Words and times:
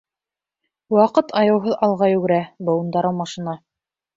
Ваҡыт 0.95 1.29
аяуһыҙ 1.43 1.77
алға 1.89 2.09
йүгерә, 2.15 2.41
быуындар 2.71 3.11
алмашына. 3.13 3.59